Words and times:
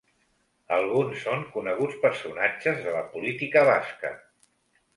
Alguns 0.77 1.19
són 1.25 1.43
coneguts 1.59 1.99
personatges 2.07 2.81
de 2.89 2.97
la 2.99 3.05
política 3.13 3.67
basca. 3.73 4.15